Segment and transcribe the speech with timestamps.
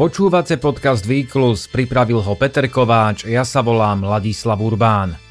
[0.00, 5.29] Počúvate podcast Výklus, pripravil ho Peter Kováč, ja sa volám Ladislav Urbán.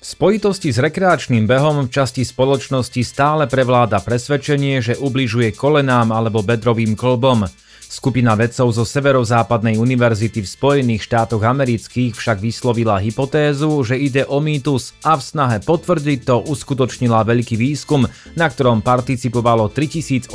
[0.00, 6.40] V spojitosti s rekreačným behom v časti spoločnosti stále prevláda presvedčenie, že ubližuje kolenám alebo
[6.40, 7.44] bedrovým klbom.
[7.84, 14.40] Skupina vedcov zo Severozápadnej univerzity v Spojených štátoch amerických však vyslovila hypotézu, že ide o
[14.40, 18.08] mýtus a v snahe potvrdiť to uskutočnila veľký výskum,
[18.40, 20.32] na ktorom participovalo 3804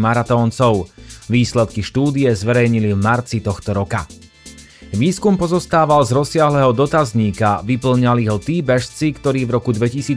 [0.00, 0.88] maratóncov.
[1.28, 4.08] Výsledky štúdie zverejnili v marci tohto roka.
[4.88, 10.16] Výskum pozostával z rozsiahleho dotazníka, vyplňali ho tí bežci, ktorí v roku 2019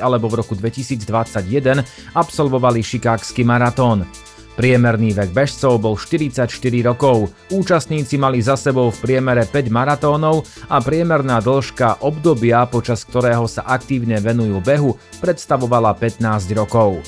[0.00, 1.84] alebo v roku 2021
[2.16, 4.08] absolvovali šikáksky maratón.
[4.56, 6.48] Priemerný vek bežcov bol 44
[6.84, 13.44] rokov, účastníci mali za sebou v priemere 5 maratónov a priemerná dĺžka obdobia, počas ktorého
[13.48, 17.04] sa aktívne venujú behu, predstavovala 15 rokov.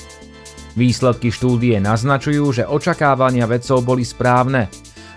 [0.73, 4.69] Výsledky štúdie naznačujú, že očakávania vedcov boli správne.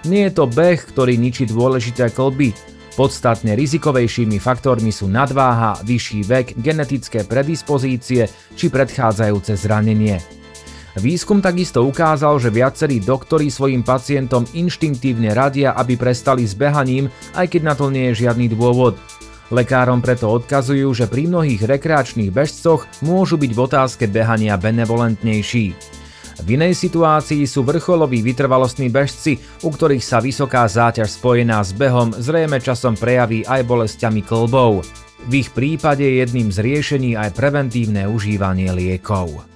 [0.05, 2.53] Nie je to beh, ktorý ničí dôležité klby.
[2.97, 10.37] Podstatne rizikovejšími faktormi sú nadváha, vyšší vek, genetické predispozície či predchádzajúce zranenie.
[10.97, 17.53] Výskum takisto ukázal, že viacerí doktori svojim pacientom inštinktívne radia, aby prestali s behaním, aj
[17.53, 18.97] keď na to nie je žiadny dôvod.
[19.53, 25.77] Lekárom preto odkazujú, že pri mnohých rekreačných bežcoch môžu byť v otázke behania benevolentnejší.
[26.45, 32.13] V inej situácii sú vrcholoví vytrvalostní bežci, u ktorých sa vysoká záťaž spojená s behom
[32.13, 34.85] zrejme časom prejaví aj bolestiami klbov.
[35.27, 39.56] V ich prípade je jedným z riešení aj preventívne užívanie liekov.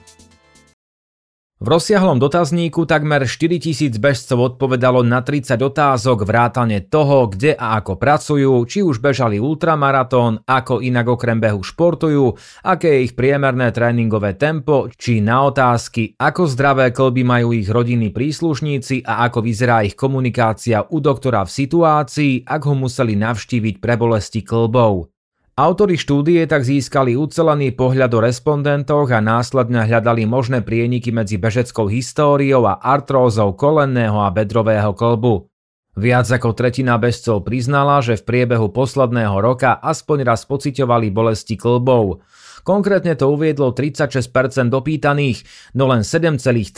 [1.60, 8.00] V rozsiahlom dotazníku takmer 4000 bežcov odpovedalo na 30 otázok vrátane toho, kde a ako
[8.00, 12.32] pracujú, či už bežali ultramaratón, ako inak okrem behu športujú,
[12.64, 18.08] aké je ich priemerné tréningové tempo, či na otázky, ako zdravé klby majú ich rodinní
[18.08, 24.00] príslušníci a ako vyzerá ich komunikácia u doktora v situácii, ak ho museli navštíviť pre
[24.00, 25.19] bolesti klbov.
[25.60, 31.84] Autori štúdie tak získali ucelený pohľad o respondentoch a následne hľadali možné prieniky medzi bežeckou
[31.84, 35.52] históriou a artrózou kolenného a bedrového klbu.
[36.00, 42.24] Viac ako tretina bežcov priznala, že v priebehu posledného roka aspoň raz pociťovali bolesti klbov.
[42.64, 44.32] Konkrétne to uviedlo 36%
[44.72, 45.44] dopýtaných,
[45.76, 46.72] no len 7,3%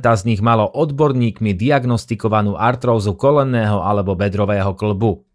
[0.00, 5.25] z nich malo odborníkmi diagnostikovanú artrózu kolenného alebo bedrového klbu.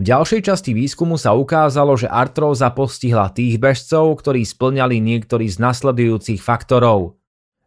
[0.00, 5.60] V ďalšej časti výskumu sa ukázalo, že artróza postihla tých bežcov, ktorí splňali niektorý z
[5.60, 7.20] nasledujúcich faktorov.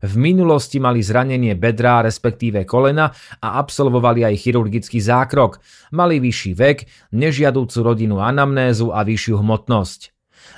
[0.06, 3.10] V minulosti mali zranenie bedra, respektíve kolena
[3.42, 5.58] a absolvovali aj chirurgický zákrok.
[5.94, 6.78] Mali vyšší vek,
[7.14, 10.15] nežiadúcu rodinu anamnézu a vyššiu hmotnosť.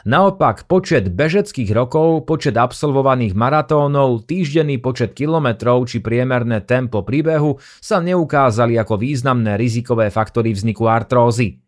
[0.07, 7.99] Naopak počet bežeckých rokov, počet absolvovaných maratónov, týždenný počet kilometrov či priemerné tempo príbehu sa
[7.99, 11.59] neukázali ako významné rizikové faktory vzniku artrózy.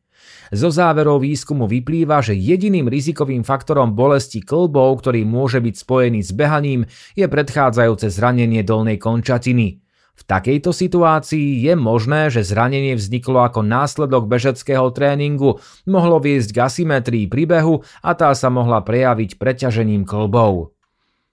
[0.50, 6.34] Zo záverov výskumu vyplýva, že jediným rizikovým faktorom bolesti klbov, ktorý môže byť spojený s
[6.34, 9.89] behaním, je predchádzajúce zranenie dolnej končatiny.
[10.20, 16.58] V takejto situácii je možné, že zranenie vzniklo ako následok bežeckého tréningu, mohlo viesť k
[16.68, 20.76] asymetrii príbehu a tá sa mohla prejaviť preťažením klbov.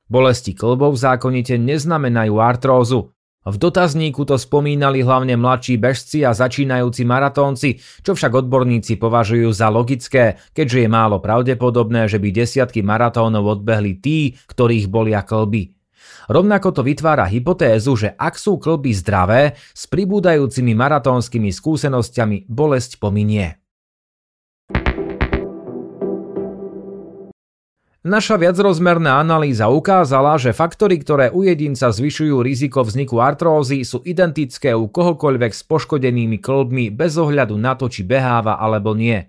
[0.06, 3.10] Bolesti klbov zákonite neznamenajú artrózu.
[3.46, 9.70] V dotazníku to spomínali hlavne mladší bežci a začínajúci maratónci, čo však odborníci považujú za
[9.70, 15.75] logické, keďže je málo pravdepodobné, že by desiatky maratónov odbehli tí, ktorých bolia klby.
[16.26, 19.42] Rovnako to vytvára hypotézu, že ak sú klby zdravé,
[19.74, 23.62] s pribúdajúcimi maratónskymi skúsenosťami bolesť pominie.
[28.06, 34.78] Naša viacrozmerná analýza ukázala, že faktory, ktoré u jedinca zvyšujú riziko vzniku artrózy, sú identické
[34.78, 39.26] u kohokoľvek s poškodenými klbmi bez ohľadu na to, či beháva alebo nie.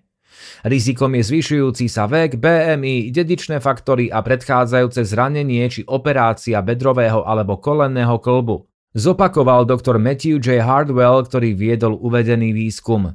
[0.66, 7.62] Rizikom je zvyšujúci sa vek, BMI, dedičné faktory a predchádzajúce zranenie či operácia bedrového alebo
[7.62, 8.68] kolenného klbu.
[8.98, 10.64] Zopakoval doktor Matthew J.
[10.64, 13.14] Hardwell, ktorý viedol uvedený výskum.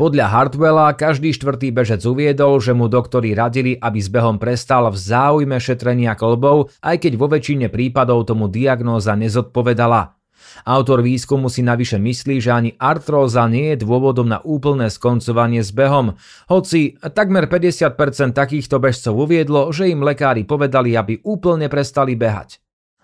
[0.00, 4.96] Podľa Hardwella každý štvrtý bežec uviedol, že mu doktori radili, aby s behom prestal v
[4.96, 10.19] záujme šetrenia klbov, aj keď vo väčšine prípadov tomu diagnóza nezodpovedala.
[10.64, 15.72] Autor výskumu si navyše myslí, že ani artróza nie je dôvodom na úplné skoncovanie s
[15.72, 16.14] behom,
[16.48, 22.60] hoci takmer 50% takýchto bežcov uviedlo, že im lekári povedali, aby úplne prestali behať.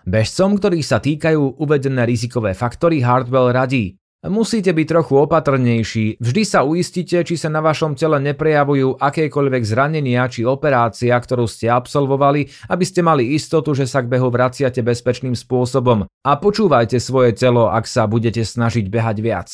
[0.07, 3.99] Bežcom, ktorých sa týkajú uvedené rizikové faktory, Hardwell radí.
[4.25, 10.25] Musíte byť trochu opatrnejší, vždy sa uistite, či sa na vašom tele neprejavujú akékoľvek zranenia
[10.25, 15.37] či operácia, ktorú ste absolvovali, aby ste mali istotu, že sa k behu vraciate bezpečným
[15.37, 19.49] spôsobom a počúvajte svoje telo, ak sa budete snažiť behať viac.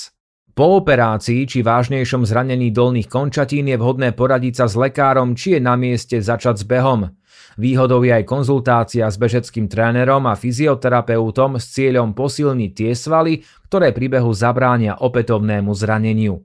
[0.54, 5.62] Po operácii či vážnejšom zranení dolných končatín je vhodné poradiť sa s lekárom, či je
[5.66, 7.12] na mieste začať s behom.
[7.56, 13.94] Výhodou je aj konzultácia s bežeckým trénerom a fyzioterapeutom s cieľom posilniť tie svaly, ktoré
[13.94, 16.42] pri behu zabránia opätovnému zraneniu.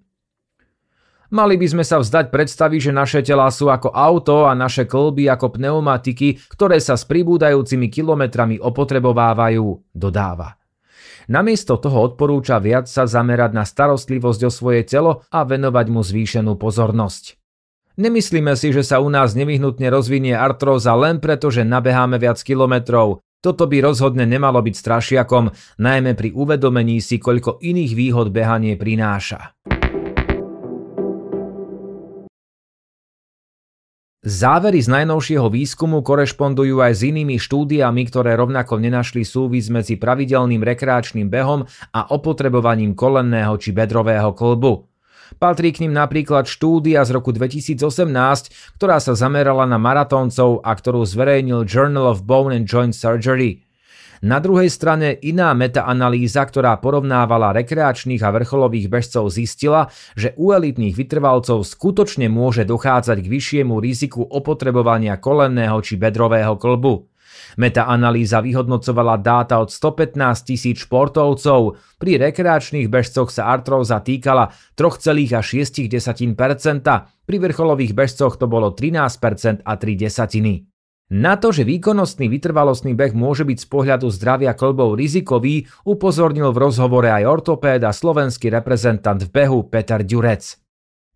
[1.28, 5.28] Mali by sme sa vzdať predstavy, že naše telá sú ako auto a naše klby
[5.28, 10.56] ako pneumatiky, ktoré sa s pribúdajúcimi kilometrami opotrebovávajú, dodáva.
[11.28, 16.56] Namiesto toho odporúča viac sa zamerať na starostlivosť o svoje telo a venovať mu zvýšenú
[16.56, 17.37] pozornosť.
[17.98, 23.26] Nemyslíme si, že sa u nás nevyhnutne rozvinie artróza len preto, že nabeháme viac kilometrov.
[23.42, 25.50] Toto by rozhodne nemalo byť strašiakom,
[25.82, 29.50] najmä pri uvedomení si, koľko iných výhod behanie prináša.
[34.22, 40.62] Závery z najnovšieho výskumu korešpondujú aj s inými štúdiami, ktoré rovnako nenašli súvis medzi pravidelným
[40.62, 44.87] rekreačným behom a opotrebovaním kolenného či bedrového klbu.
[45.36, 47.84] Patrí k ním napríklad štúdia z roku 2018,
[48.80, 53.68] ktorá sa zamerala na maratóncov a ktorú zverejnil Journal of Bone and Joint Surgery.
[54.18, 59.86] Na druhej strane iná metaanalýza, ktorá porovnávala rekreačných a vrcholových bežcov zistila,
[60.18, 67.06] že u elitných vytrvalcov skutočne môže dochádzať k vyššiemu riziku opotrebovania kolenného či bedrového klbu.
[67.60, 71.76] Metaanalýza vyhodnocovala dáta od 115 tisíc športovcov.
[71.98, 75.42] Pri rekreačných bežcoch sa artróza týkala 3,6%,
[77.28, 80.68] pri vrcholových bežcoch to bolo 13% a 3 desatiny.
[81.08, 86.68] Na to, že výkonnostný vytrvalostný beh môže byť z pohľadu zdravia klbov rizikový, upozornil v
[86.68, 90.67] rozhovore aj ortopéd a slovenský reprezentant v behu Peter Ďurec.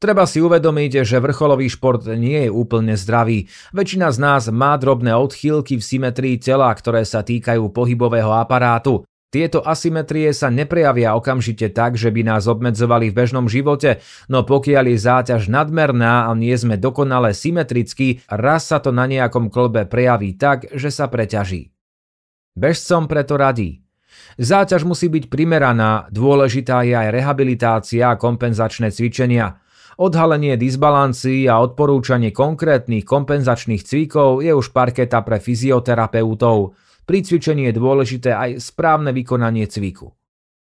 [0.02, 3.46] Treba si uvedomiť, že vrcholový šport nie je úplne zdravý.
[3.70, 9.06] Väčšina z nás má drobné odchýlky v symetrii tela, ktoré sa týkajú pohybového aparátu.
[9.30, 14.90] Tieto asymetrie sa neprejavia okamžite tak, že by nás obmedzovali v bežnom živote, no pokiaľ
[14.90, 20.34] je záťaž nadmerná a nie sme dokonale symetrickí, raz sa to na nejakom klbe prejaví
[20.34, 21.70] tak, že sa preťaží.
[22.58, 23.86] Bežcom preto radí.
[24.34, 29.54] Záťaž musí byť primeraná, dôležitá je aj rehabilitácia a kompenzačné cvičenia–
[30.00, 36.72] Odhalenie disbalancií a odporúčanie konkrétnych kompenzačných cvikov je už parketa pre fyzioterapeutov.
[37.04, 40.16] Pri cvičení je dôležité aj správne vykonanie cviku.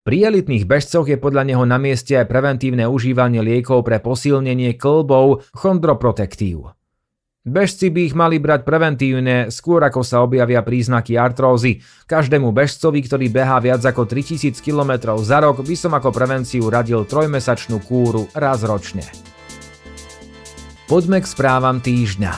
[0.08, 5.44] Pri elitných bežcoch je podľa neho na mieste aj preventívne užívanie liekov pre posilnenie klbov
[5.52, 6.79] chondroprotektív.
[7.48, 11.80] Bežci by ich mali brať preventívne, skôr ako sa objavia príznaky artrózy.
[12.04, 17.08] Každému bežcovi, ktorý behá viac ako 3000 km za rok, by som ako prevenciu radil
[17.08, 19.08] trojmesačnú kúru raz ročne.
[20.92, 22.36] Poďme k správam týždňa.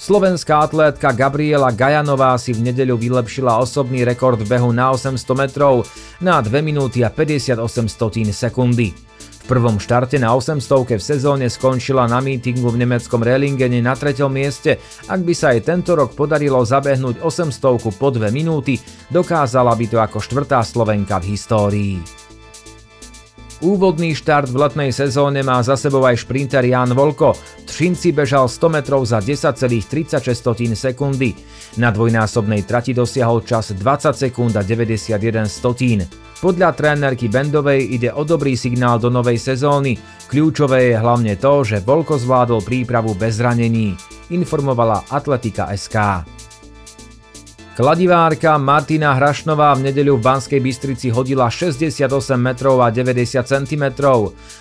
[0.00, 5.84] Slovenská atlétka Gabriela Gajanová si v nedeľu vylepšila osobný rekord v behu na 800 metrov
[6.24, 7.60] na 2 minúty a 58
[7.92, 8.96] stotín sekundy
[9.44, 14.80] prvom štarte na 800 v sezóne skončila na mítingu v nemeckom Relingene na treťom mieste.
[15.06, 18.80] Ak by sa aj tento rok podarilo zabehnúť 800 po 2 minúty,
[19.12, 22.23] dokázala by to ako štvrtá Slovenka v histórii.
[23.64, 27.32] Úvodný štart v letnej sezóne má za sebou aj šprinter Jan Volko.
[27.64, 30.20] Třinci bežal 100 metrov za 10,36
[30.76, 31.32] sekundy.
[31.80, 36.04] Na dvojnásobnej trati dosiahol čas 20 sekúnd a 91 stotín.
[36.44, 39.96] Podľa trénerky Bendovej ide o dobrý signál do novej sezóny.
[40.28, 43.96] Kľúčové je hlavne to, že Volko zvládol prípravu bez zranení,
[44.28, 46.20] informovala Atletika SK.
[47.74, 52.06] Kladivárka Martina Hrašnová v nedeľu v Banskej Bystrici hodila 68
[52.38, 53.84] metrov a 90 cm.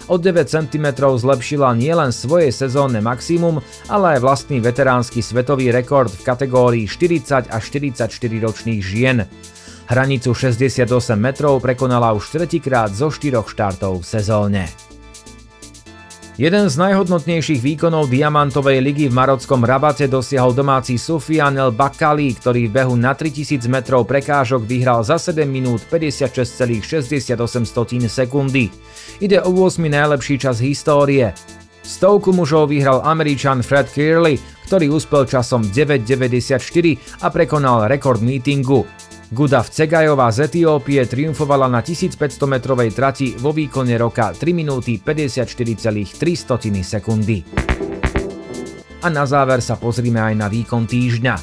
[0.10, 6.26] O 9 cm zlepšila nielen svoje sezónne maximum, ale aj vlastný veteránsky svetový rekord v
[6.26, 9.30] kategórii 40 až 44 ročných žien.
[9.94, 14.93] Hranicu 68 metrov prekonala už tretíkrát zo štyroch štartov v sezóne.
[16.34, 22.74] Jeden z najhodnotnejších výkonov Diamantovej ligy v marockom Rabate dosiahol domáci Sufian El Bakali, ktorý
[22.74, 27.38] v behu na 3000 metrov prekážok vyhral za 7 minút 56,68
[28.10, 28.74] sekundy.
[29.22, 31.38] Ide o 8 najlepší čas histórie.
[31.86, 36.58] Stovku mužov vyhral Američan Fred Kearley, ktorý uspel časom 9,94
[37.22, 38.90] a prekonal rekord meetingu.
[39.34, 46.14] Guda Cegajová z Etiópie triumfovala na 1500 metrovej trati vo výkone roka 3 minúty 54,3
[46.86, 47.42] sekundy.
[49.02, 51.36] A na záver sa pozrime aj na výkon týždňa.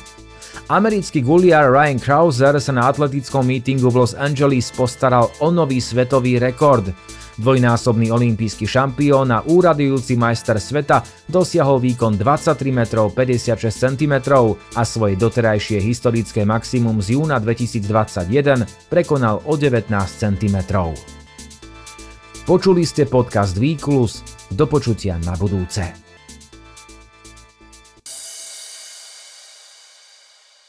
[0.70, 6.38] Americký guliar Ryan Krauser sa na atletickom mítingu v Los Angeles postaral o nový svetový
[6.38, 6.94] rekord.
[7.40, 14.14] Dvojnásobný olimpijský šampión a úradujúci majster sveta dosiahol výkon 23 m 56 cm
[14.76, 20.56] a svoje doterajšie historické maximum z júna 2021 prekonal o 19 cm.
[22.44, 24.20] Počuli ste podcast Výklus,
[24.52, 26.10] do počutia na budúce.